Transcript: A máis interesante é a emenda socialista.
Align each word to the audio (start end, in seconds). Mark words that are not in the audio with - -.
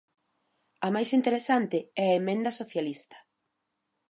A 0.87 0.89
máis 0.95 1.09
interesante 1.19 1.77
é 2.03 2.05
a 2.09 2.17
emenda 2.21 2.55
socialista. 2.59 3.17